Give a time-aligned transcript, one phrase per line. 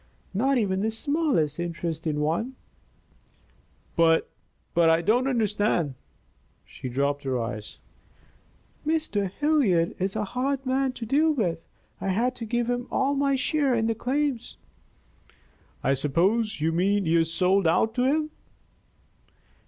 [0.33, 2.55] "Not even the smallest interest in one."
[3.95, 4.31] "But
[4.75, 5.93] I don't understand."
[6.65, 7.77] She dropped her eyes.
[8.83, 9.29] "Mr.
[9.29, 11.61] Hilliard is a hard man to deal with.
[12.01, 14.57] I had to give him all my share in the claims."
[15.83, 18.31] "I suppose you mean you sold out to him."